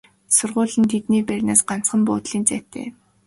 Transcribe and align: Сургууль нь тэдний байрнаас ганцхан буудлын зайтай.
Сургууль 0.35 0.77
нь 0.81 0.89
тэдний 0.91 1.23
байрнаас 1.27 1.61
ганцхан 1.69 2.01
буудлын 2.07 2.43
зайтай. 2.49 2.87